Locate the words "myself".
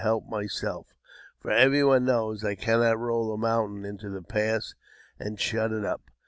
0.27-0.95